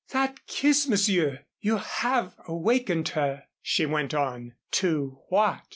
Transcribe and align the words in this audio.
"That 0.13 0.47
kiss, 0.47 0.87
Monsieur! 0.89 1.41
You 1.59 1.77
have 1.77 2.33
awakened 2.47 3.09
her," 3.09 3.43
she 3.61 3.85
went 3.85 4.15
on, 4.15 4.55
"to 4.71 5.19
what?" 5.29 5.61